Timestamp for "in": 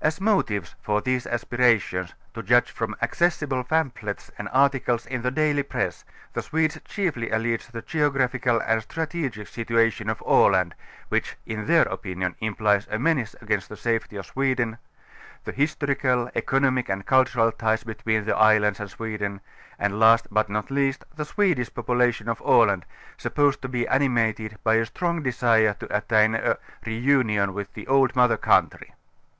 5.04-5.22, 11.44-11.66